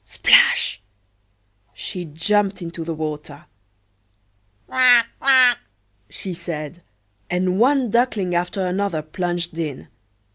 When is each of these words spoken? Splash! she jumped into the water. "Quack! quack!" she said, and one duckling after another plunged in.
Splash! 0.03 0.81
she 1.75 2.05
jumped 2.05 2.59
into 2.59 2.83
the 2.83 2.95
water. 2.95 3.45
"Quack! 4.65 5.09
quack!" 5.19 5.59
she 6.09 6.33
said, 6.33 6.81
and 7.29 7.59
one 7.59 7.91
duckling 7.91 8.33
after 8.33 8.65
another 8.65 9.03
plunged 9.03 9.55
in. 9.59 9.89